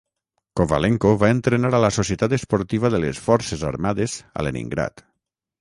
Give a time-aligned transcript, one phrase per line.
[0.59, 5.07] Kovalenko va entrenar a la societat esportiva de les Forces Armades a Leningrad.